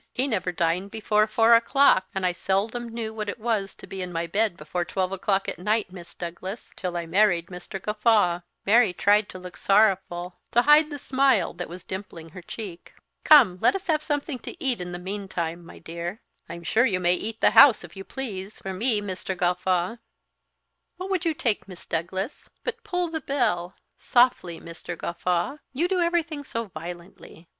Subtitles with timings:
[0.11, 4.01] He never dined before four o'clock; and I seldom knew what it was to be
[4.01, 7.79] in my bed before twelve o'clock at night, Miss Douglas, till I married Mr.
[7.79, 12.95] Gawffaw!" Mary tried to look sorrowful, to hide the smile that was dimpling her cheek.
[13.23, 16.99] "Come, let us have something to eat in the meantime, my dear." "I'm sure you
[16.99, 19.37] may eat the house, if you please, for me, Mr.
[19.37, 19.97] Gawffaw!
[20.97, 22.49] What would you take, Miss Douglas?
[22.63, 24.97] But pull the bell softly, Mr.
[24.97, 25.59] Gawffaw!
[25.73, 27.47] You do everything so violently."